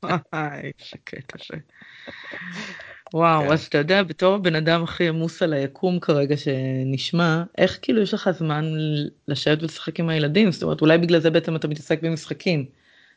[3.14, 3.52] וואו, כן.
[3.52, 8.14] אז אתה יודע, בתור הבן אדם הכי עמוס על היקום כרגע שנשמע, איך כאילו יש
[8.14, 8.66] לך זמן
[9.28, 10.52] לשבת ולשחק עם הילדים?
[10.52, 12.66] זאת אומרת, אולי בגלל זה בעצם אתה מתעסק במשחקים,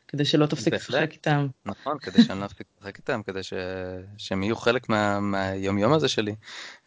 [0.07, 1.47] כדי שלא תפסיק לשחק איתם.
[1.65, 3.53] נכון, כדי שאני לא אפסיק לשחק איתם, כדי ש...
[4.17, 5.19] שהם יהיו חלק מה...
[5.19, 6.35] מהיומיום הזה שלי.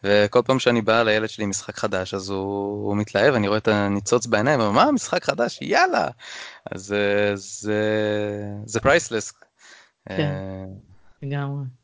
[0.03, 3.57] וכל פעם שאני בא לילד שלי עם משחק חדש, אז הוא, הוא מתלהב, אני רואה
[3.57, 5.59] את הניצוץ בעיניים, הוא מה, משחק חדש?
[5.61, 6.07] יאללה!
[6.71, 7.83] אז אה, זה,
[8.65, 9.33] זה פרייסלס.
[10.05, 10.65] כן, אה,
[11.23, 11.78] לגמרי.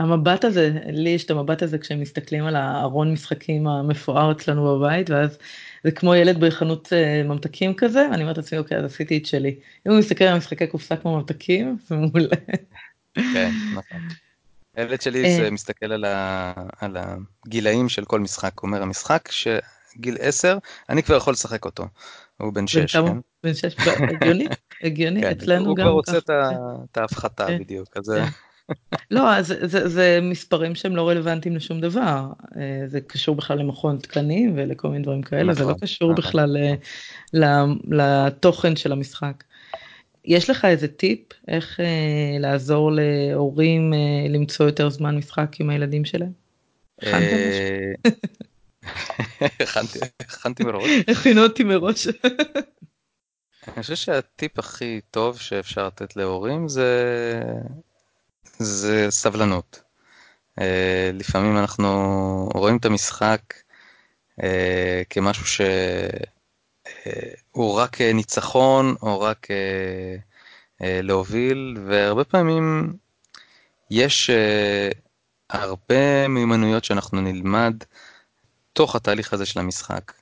[0.00, 5.10] המבט הזה, לי יש את המבט הזה כשהם מסתכלים על הארון משחקים המפואר אצלנו בבית,
[5.10, 5.38] ואז
[5.84, 9.56] זה כמו ילד בחנות אה, ממתקים כזה, אני אומרת לעצמי, אוקיי, אז עשיתי את שלי.
[9.86, 12.36] אם הוא מסתכל על משחקי קופסה כמו ממתקים, זה מעולה.
[13.14, 14.00] כן, נכון.
[14.76, 15.50] הילד שלי אה.
[15.50, 21.32] מסתכל על, ה, על הגילאים של כל משחק, אומר, המשחק שגיל 10, אני כבר יכול
[21.32, 21.84] לשחק אותו.
[22.36, 23.18] הוא בן 6, כן?
[23.44, 24.46] בן 6, הגיוני,
[24.82, 26.18] הגיוני, כן, אצלנו גם הוא כבר רוצה
[26.90, 27.58] את ההפחתה כן.
[27.58, 28.12] בדיוק, אז...
[29.10, 32.26] לא, אז זה, זה מספרים שהם לא רלוונטיים לשום דבר.
[32.56, 36.12] אה, זה קשור בכלל למכון תקנים ולכל מיני דברים כאלה, נכון, זה לא נכון, קשור
[36.12, 36.24] נכון.
[36.24, 36.56] בכלל
[37.32, 37.78] נכון.
[37.90, 39.44] לתוכן של המשחק.
[40.24, 46.04] יש לך איזה טיפ איך אה, לעזור להורים אה, למצוא יותר זמן משחק עם הילדים
[46.04, 46.32] שלהם?
[47.02, 47.92] אה,
[50.20, 50.90] הכנתי מראש.
[51.08, 52.06] הכינו אותי מראש.
[53.68, 57.40] אני חושב שהטיפ הכי טוב שאפשר לתת להורים זה
[58.58, 59.80] זה סבלנות.
[60.60, 60.62] Uh,
[61.12, 61.88] לפעמים אנחנו
[62.54, 63.40] רואים את המשחק
[64.40, 64.44] uh,
[65.10, 66.18] כמשהו שהוא
[67.78, 69.46] uh, רק ניצחון או רק
[70.80, 72.92] להוביל, והרבה פעמים
[73.90, 74.30] יש
[75.50, 77.74] הרבה מיומנויות שאנחנו נלמד
[78.72, 80.12] תוך התהליך הזה של המשחק,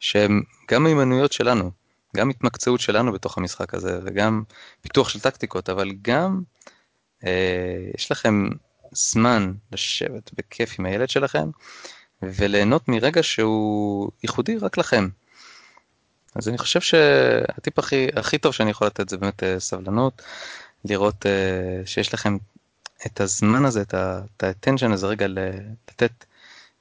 [0.00, 1.70] שהן גם מיומנויות שלנו,
[2.16, 4.42] גם התמקצעות שלנו בתוך המשחק הזה וגם
[4.80, 6.71] פיתוח של טקטיקות, אבל גם אה,
[7.94, 8.48] יש לכם
[8.92, 11.50] זמן לשבת בכיף עם הילד שלכם
[12.22, 15.08] וליהנות מרגע שהוא ייחודי רק לכם.
[16.34, 20.22] אז אני חושב שהטיפ הכי, הכי טוב שאני יכול לתת זה באמת אה, סבלנות,
[20.84, 22.36] לראות uh, שיש לכם
[23.06, 26.24] את הזמן הזה, את ה-attention הזה רגע לתת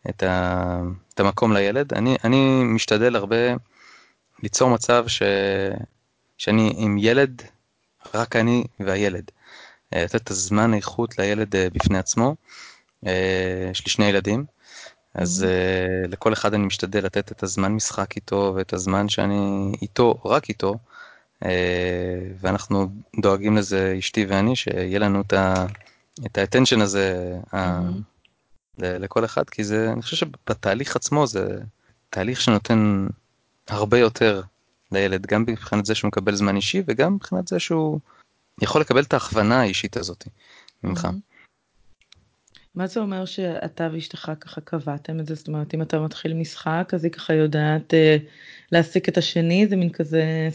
[0.09, 0.81] את, ה,
[1.13, 1.93] את המקום לילד.
[1.93, 3.35] אני, אני משתדל הרבה
[4.43, 5.21] ליצור מצב ש,
[6.37, 7.41] שאני עם ילד,
[8.13, 9.31] רק אני והילד.
[9.93, 12.35] אה, לתת את הזמן איכות לילד אה, בפני עצמו.
[13.07, 14.45] אה, יש לי שני ילדים,
[15.13, 16.07] אז mm-hmm.
[16.07, 20.75] לכל אחד אני משתדל לתת את הזמן משחק איתו ואת הזמן שאני איתו, רק איתו,
[22.39, 22.87] ואנחנו
[23.21, 27.57] דואגים לזה, אשתי ואני, שיהיה לנו את ה-attention הזה mm-hmm.
[28.77, 31.59] לכל אחד, כי זה, אני חושב שבתהליך עצמו זה
[32.09, 33.07] תהליך שנותן
[33.67, 34.41] הרבה יותר
[34.91, 37.99] לילד, גם מבחינת זה שהוא מקבל זמן אישי וגם מבחינת זה שהוא
[38.61, 40.27] יכול לקבל את ההכוונה האישית הזאת
[40.83, 41.07] ממך.
[42.75, 45.35] מה זה אומר שאתה ואשתך ככה קבעתם את זה?
[45.35, 48.17] זאת אומרת, אם אתה מתחיל משחק, אז היא ככה יודעת אה,
[48.71, 50.49] להסיק את השני, זה מין כזה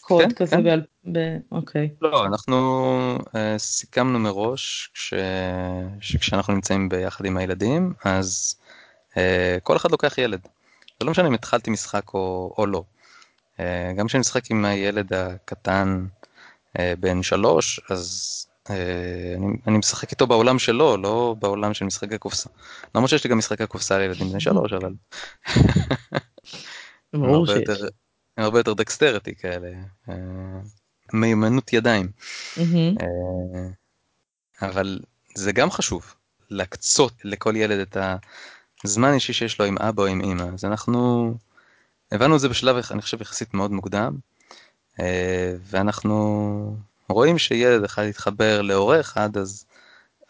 [0.00, 0.64] קוד כן, כזה, כן.
[0.64, 0.82] בעל...
[1.12, 1.18] ב...
[1.52, 1.88] אוקיי.
[2.02, 5.14] לא, אנחנו אה, סיכמנו מראש ש...
[6.00, 8.54] שכשאנחנו נמצאים ביחד עם הילדים, אז
[9.16, 10.40] אה, כל אחד לוקח ילד.
[11.00, 12.84] זה לא משנה אם התחלתי משחק או, או לא.
[13.60, 16.06] אה, גם כשאני משחק עם הילד הקטן,
[17.00, 18.34] בן שלוש, אז
[18.70, 22.50] אה, אני, אני משחק איתו בעולם שלו, לא בעולם של משחקי קופסה.
[22.94, 24.92] למרות שיש לי גם משחקי קופסה לילדים בני שלוש, אבל...
[27.12, 27.68] ברור שיש.
[28.36, 29.68] הם הרבה יותר דקסטרטי כאלה,
[30.08, 30.14] אה,
[31.12, 32.08] מיומנות ידיים.
[34.62, 34.98] אבל
[35.34, 36.14] זה גם חשוב,
[36.50, 38.16] להקצות לכל ילד את, ה,
[38.84, 40.44] זמן אישי שיש לו עם אבא או עם אמא.
[40.54, 41.34] אז אנחנו
[42.12, 44.37] הבנו את זה בשלב, אני חושב, יחסית מאוד מוקדם, אה,
[45.62, 46.76] ואנחנו
[47.08, 49.66] רואים שילד אחד יתחבר להורה אחד, אז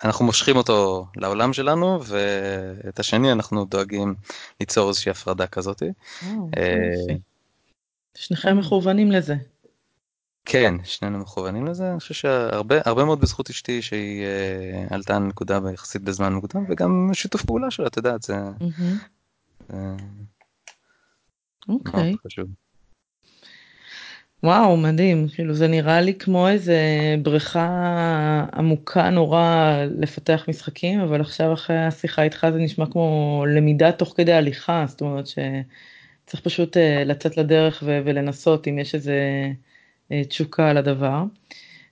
[0.04, 4.14] אנחנו מושכים אותו לעולם שלנו, ואת השני אנחנו דואגים
[4.60, 5.82] ליצור איזושהי הפרדה כזאת.
[6.56, 7.14] אה,
[8.14, 9.34] שניכם מכוונים לזה.
[10.44, 16.02] כן, שנינו מכוונים לזה, אני חושב שהרבה מאוד בזכות אשתי שהיא אה, עלתה לנקודה יחסית
[16.02, 18.36] בזמן מוקדם, וגם שיתוף פעולה שלה, את יודעת, זה...
[21.68, 22.16] אוקיי.
[24.42, 25.28] וואו, מדהים.
[25.34, 26.80] כאילו, זה נראה לי כמו איזה
[27.22, 34.14] בריכה עמוקה נורא לפתח משחקים, אבל עכשיו אחרי השיחה איתך זה נשמע כמו למידה תוך
[34.16, 39.16] כדי הליכה, זאת אומרת שצריך פשוט אה, לצאת לדרך ולנסות אם יש איזה
[40.12, 41.22] אה, תשוקה על הדבר.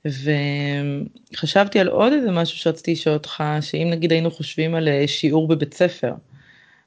[0.04, 5.48] וחשבתי על עוד איזה משהו שרציתי לשאול אותך, שאם נגיד היינו חושבים על אה, שיעור
[5.48, 6.14] בבית ספר,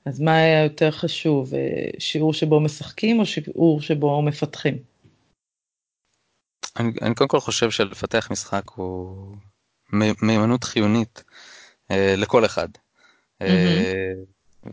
[0.06, 1.54] אז מה היה יותר חשוב,
[2.00, 4.89] שיעור שבו משחקים או שיעור שבו מפתחים?
[6.78, 9.36] אני, אני קודם כל חושב שלפתח משחק הוא
[10.22, 11.24] מיומנות חיונית
[11.92, 12.68] אה, לכל אחד.
[12.68, 13.42] Mm-hmm.
[13.42, 14.14] אה,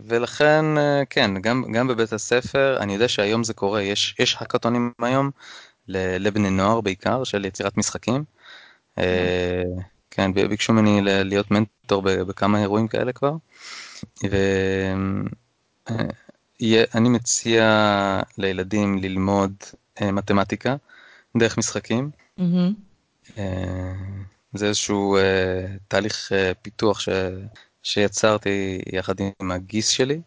[0.05, 4.93] ולכן, אה, כן, גם, גם בבית הספר, אני יודע שהיום זה קורה, יש, יש האקתונים
[5.01, 5.31] היום
[5.87, 8.23] לבני נוער בעיקר, של יצירת משחקים.
[8.23, 9.01] Mm-hmm.
[9.01, 9.63] אה,
[10.11, 13.33] כן, ביקשו ממני להיות מנטור בכמה אירועים כאלה כבר.
[15.89, 19.53] ואני מציע לילדים ללמוד
[20.01, 20.75] אה, מתמטיקה
[21.39, 22.09] דרך משחקים.
[22.39, 23.41] Mm-hmm.
[24.53, 25.17] זה איזשהו
[25.87, 27.09] תהליך פיתוח ש...
[27.83, 30.21] שיצרתי יחד עם הגיס שלי.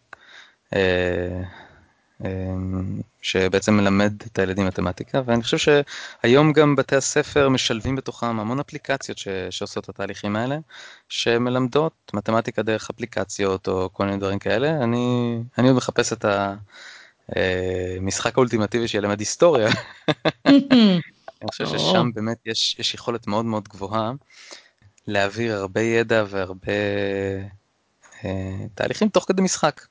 [3.21, 9.17] שבעצם מלמד את הילדים מתמטיקה, ואני חושב שהיום גם בתי הספר משלבים בתוכם המון אפליקציות
[9.17, 10.57] ש, שעושות את התהליכים האלה,
[11.09, 14.83] שמלמדות מתמטיקה דרך אפליקציות או כל מיני דברים כאלה.
[14.83, 16.57] אני, אני עוד מחפש את המשחק
[17.37, 17.97] אה,
[18.35, 19.69] האולטימטיבי שילמד היסטוריה.
[21.41, 24.11] אני חושב ששם באמת יש, יש יכולת מאוד מאוד גבוהה
[25.07, 26.71] להעביר הרבה ידע והרבה
[28.25, 29.85] אה, תהליכים תוך כדי משחק.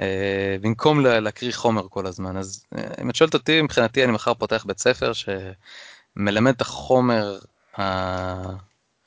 [0.00, 2.36] אה, במקום להקריא חומר כל הזמן.
[2.36, 7.38] אז אה, אם את שואלת אותי, מבחינתי אני מחר פותח בית ספר שמלמד את החומר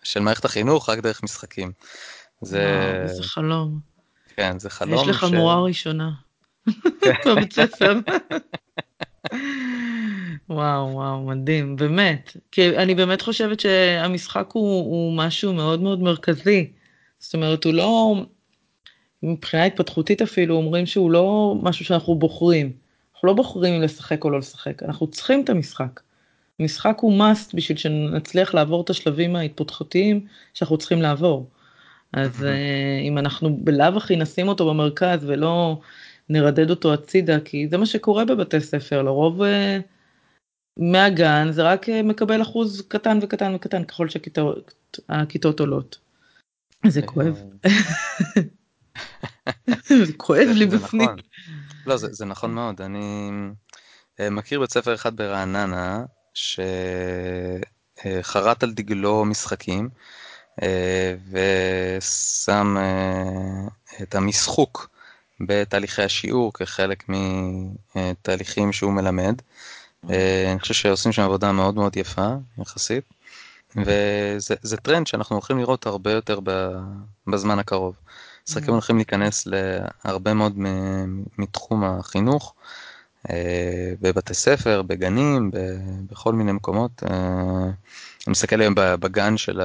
[0.03, 1.71] של מערכת החינוך רק דרך משחקים.
[2.41, 2.91] זה...
[3.03, 3.79] וואו, זה חלום.
[4.35, 5.03] כן, זה חלום.
[5.03, 5.33] יש לך ש...
[5.33, 6.11] מורה ראשונה.
[7.25, 7.99] בבית ספר.
[10.49, 12.37] וואו, וואו, מדהים, באמת.
[12.51, 16.71] כי אני באמת חושבת שהמשחק הוא, הוא משהו מאוד מאוד מרכזי.
[17.19, 18.15] זאת אומרת, הוא לא...
[19.23, 22.71] מבחינה התפתחותית אפילו אומרים שהוא לא משהו שאנחנו בוחרים.
[23.13, 25.99] אנחנו לא בוחרים אם לשחק או לא לשחק, אנחנו צריכים את המשחק.
[26.59, 31.49] משחק הוא must בשביל שנצליח לעבור את השלבים ההתפתחותיים שאנחנו צריכים לעבור.
[32.13, 32.45] אז uh,
[33.07, 35.79] אם אנחנו בלאו הכי נשים אותו במרכז ולא
[36.31, 39.45] נרדד אותו הצידה, כי זה מה שקורה בבתי ספר, לרוב uh,
[40.77, 45.97] מהגן זה רק uh, מקבל אחוז קטן וקטן וקטן ככל שהכיתות עולות.
[46.87, 47.43] זה כואב.
[50.07, 51.01] זה כואב לי בפנים.
[51.01, 51.19] נכון.
[51.85, 52.81] לא, זה, זה נכון מאוד.
[52.81, 53.29] אני
[54.19, 56.05] אה, מכיר בית ספר אחד ברעננה,
[58.03, 59.89] שחרט על דגלו משחקים,
[60.61, 63.67] אה, ושם אה,
[64.01, 64.89] את המשחוק
[65.47, 67.03] בתהליכי השיעור כחלק
[67.95, 69.41] מתהליכים שהוא מלמד.
[70.03, 72.27] אני חושב שעושים שם עבודה מאוד מאוד יפה,
[72.57, 73.03] יחסית.
[73.75, 76.39] וזה טרנד שאנחנו הולכים לראות הרבה יותר
[77.27, 77.95] בזמן הקרוב.
[78.47, 78.73] משחקים.
[78.73, 79.47] הולכים להיכנס
[80.05, 80.53] להרבה מאוד
[81.37, 82.53] מתחום החינוך,
[83.29, 85.51] אה, בבתי ספר, בגנים,
[86.09, 87.03] בכל מיני מקומות.
[87.11, 87.63] אה,
[88.27, 89.61] אני מסתכל היום בגן של,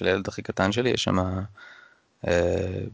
[0.00, 1.40] הילד הכי קטן שלי, יש שם אה,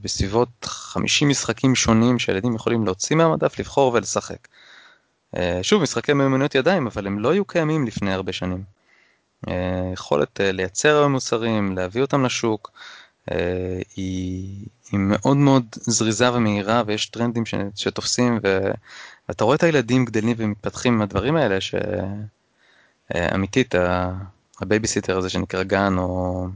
[0.01, 4.49] בסביבות 50 משחקים שונים שהילדים יכולים להוציא מהמדף, לבחור ולשחק.
[5.63, 8.63] שוב, משחקי מיומנויות ידיים, אבל הם לא היו קיימים לפני הרבה שנים.
[9.93, 12.71] יכולת לייצר מוצרים, להביא אותם לשוק,
[13.33, 18.71] אה, היא, היא מאוד מאוד זריזה ומהירה ויש טרנדים ש, שתופסים ו,
[19.29, 21.59] ואתה רואה את הילדים גדלים ומתפתחים עם הדברים האלה
[23.11, 23.75] שאמיתית
[24.61, 26.47] הבייביסיטר הזה שנקרא גן או,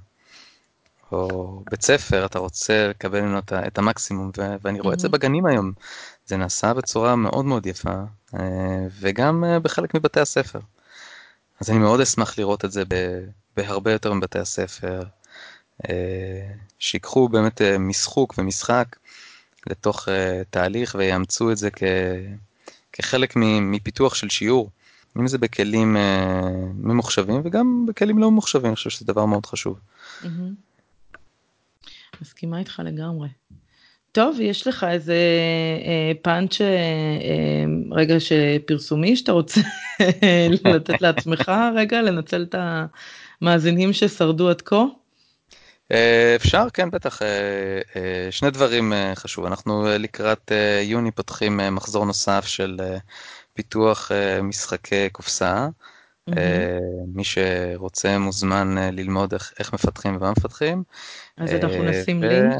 [1.12, 4.30] או בית ספר אתה רוצה לקבל ממנו את המקסימום
[4.62, 4.94] ואני רואה mm-hmm.
[4.94, 5.72] את זה בגנים היום
[6.30, 7.94] זה נעשה בצורה מאוד מאוד יפה
[8.34, 10.60] אה, וגם אה, בחלק מבתי הספר.
[11.60, 12.82] אז אני מאוד אשמח לראות את זה
[13.56, 15.02] בהרבה יותר מבתי הספר.
[15.88, 18.96] אה, שיקחו באמת משחוק ומשחק
[19.66, 20.08] לתוך
[20.50, 21.82] תהליך ויאמצו את זה כ,
[22.92, 24.70] כחלק מפיתוח של שיעור,
[25.18, 25.96] אם זה בכלים
[26.74, 29.78] ממוחשבים וגם בכלים לא ממוחשבים, אני חושב שזה דבר מאוד חשוב.
[32.20, 33.28] מסכימה איתך לגמרי.
[34.12, 35.14] טוב, יש לך איזה
[35.84, 39.60] אה, פאנץ' אה, אה, רגע שפרסומי שאתה רוצה
[40.74, 42.54] לתת לעצמך רגע, לנצל את
[43.42, 44.84] המאזינים ששרדו עד כה?
[45.92, 47.22] אה, אפשר, כן, בטח.
[47.22, 49.44] אה, שני דברים חשוב.
[49.44, 50.52] אנחנו לקראת
[50.82, 52.76] יוני פותחים מחזור נוסף של
[53.54, 54.10] פיתוח
[54.42, 55.68] משחקי קופסה.
[56.30, 57.06] Mm-hmm.
[57.14, 60.82] מי שרוצה מוזמן ללמוד איך, איך מפתחים ומה מפתחים.
[61.36, 62.28] אז אנחנו נשים ו...
[62.28, 62.54] לינק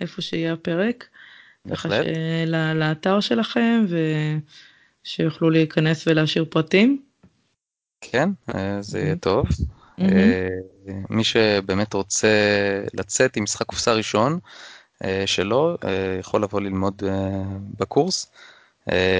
[0.00, 1.04] איפה שיהיה הפרק.
[1.64, 2.06] בהחלט.
[2.74, 3.86] לאתר שלכם
[5.04, 7.02] ושיוכלו להיכנס ולהשאיר פרטים.
[8.00, 8.28] כן,
[8.80, 9.46] זה יהיה טוב.
[10.00, 10.02] Mm-hmm.
[11.10, 12.28] מי שבאמת רוצה
[12.94, 14.38] לצאת עם משחק קופסה ראשון
[15.04, 17.02] אה, שלו, אה, יכול לבוא ללמוד
[17.80, 18.32] בקורס.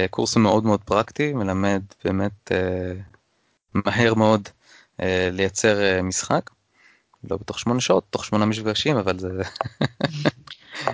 [0.09, 2.51] קורס מאוד מאוד פרקטי, מלמד באמת
[3.85, 4.49] מהר מאוד
[5.31, 6.49] לייצר משחק.
[7.29, 9.29] לא בתוך שמונה שעות, תוך שמונה מפגשים, אבל זה...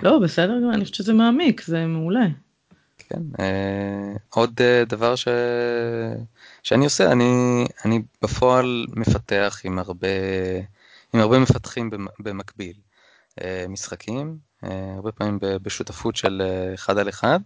[0.04, 2.26] לא, בסדר, אני חושבת שזה מעמיק, זה מעולה.
[2.98, 3.22] כן,
[4.30, 5.28] עוד דבר ש...
[6.64, 10.08] שאני עושה, אני, אני בפועל מפתח עם הרבה,
[11.14, 12.74] עם הרבה מפתחים במקביל.
[13.42, 17.40] אה, משחקים, אה, הרבה פעמים בשותפות של אה, אחד על אחד,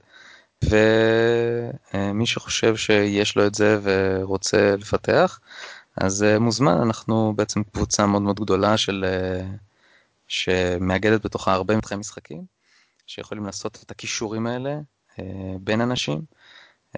[0.63, 5.39] ומי שחושב שיש לו את זה ורוצה לפתח,
[5.97, 9.05] אז מוזמן, אנחנו בעצם קבוצה מאוד מאוד גדולה של,
[10.27, 12.41] שמאגדת בתוכה הרבה מתחי משחקים,
[13.07, 14.79] שיכולים לעשות את הכישורים האלה
[15.59, 16.21] בין אנשים.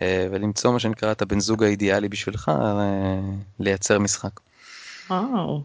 [0.02, 3.20] אה, ולמצוא מה שנקרא את הבן זוג האידיאלי בשבילך, אה,
[3.60, 4.40] לייצר משחק.
[5.10, 5.64] וואו,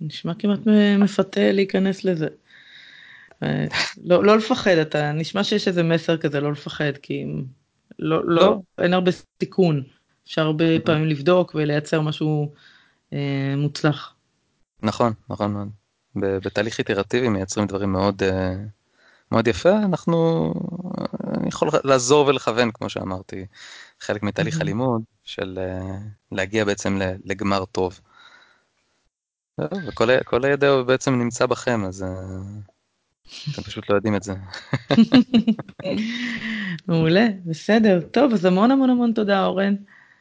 [0.00, 0.58] נשמע כמעט
[0.98, 2.28] מפתה להיכנס לזה.
[4.04, 7.24] לא, לא לפחד, אתה נשמע שיש איזה מסר כזה לא לפחד, כי
[7.98, 8.60] לא, לא, לא.
[8.78, 9.10] אין הרבה
[9.42, 9.82] סיכון,
[10.26, 12.52] אפשר הרבה פעמים לבדוק ולייצר משהו
[13.12, 14.14] אה, מוצלח.
[14.82, 15.68] נכון, נכון מאוד.
[16.16, 18.54] בתהליך איטרטיבי מייצרים דברים מאוד, אה,
[19.32, 20.52] מאוד יפה, אנחנו,
[21.36, 23.46] אני יכול לעזור ולכוון, כמו שאמרתי,
[24.00, 25.98] חלק מתהליך הלימוד, של אה,
[26.32, 28.00] להגיע בעצם לגמר טוב.
[29.60, 32.08] וכל הידע בעצם נמצא בכם, אז אה,
[33.52, 34.34] אתם פשוט לא יודעים את זה.
[36.88, 38.00] מעולה, בסדר.
[38.10, 39.74] טוב, אז המון המון המון תודה, אורן.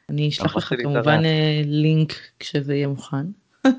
[0.09, 3.25] אני אשלח לך כמובן אה, לינק כשזה יהיה מוכן.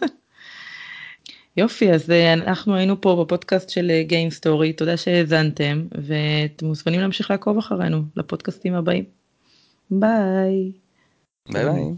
[1.56, 7.00] יופי, אז אה, אנחנו היינו פה בפודקאסט של אה, Game Story, תודה שהאזנתם, ואתם מוזמנים
[7.00, 9.04] להמשיך לעקוב אחרינו לפודקאסטים הבאים.
[9.90, 10.72] ביי.
[11.52, 11.94] ביי ביי.